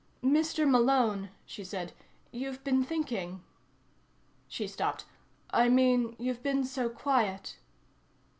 [0.23, 0.67] "Mr.
[0.67, 1.93] Malone," she said.
[2.31, 3.43] "You've been thinking."
[4.47, 5.05] She stopped.
[5.51, 7.59] "I mean, you've been so quiet."